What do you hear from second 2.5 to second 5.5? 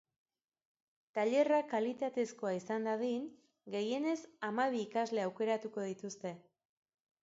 izan dadin, gehienez hamabi ikasle